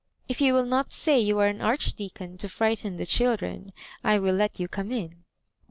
If 0.27 0.41
you 0.41 0.55
will 0.55 0.65
not 0.65 0.91
say 0.91 1.19
you 1.19 1.37
are 1.37 1.45
an 1.45 1.61
Archdeacon, 1.61 2.35
to 2.39 2.49
frighten 2.49 2.95
the 2.95 3.05
children, 3.05 3.71
I 4.03 4.17
will 4.17 4.33
let 4.33 4.59
you 4.59 4.67
come 4.67 4.91
in." 4.91 5.25